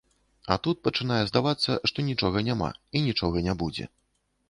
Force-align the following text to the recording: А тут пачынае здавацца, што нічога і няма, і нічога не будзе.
А 0.55 0.55
тут 0.67 0.81
пачынае 0.87 1.19
здавацца, 1.33 1.77
што 1.93 2.09
нічога 2.09 2.37
і 2.45 2.49
няма, 2.51 2.73
і 2.95 3.07
нічога 3.13 3.49
не 3.51 3.61
будзе. 3.65 3.93